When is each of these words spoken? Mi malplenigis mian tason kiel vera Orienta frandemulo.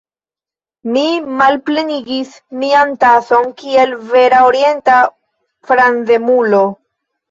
Mi 0.95 1.03
malplenigis 1.41 2.33
mian 2.63 2.97
tason 3.05 3.55
kiel 3.63 3.97
vera 4.17 4.43
Orienta 4.51 5.01
frandemulo. 5.73 6.69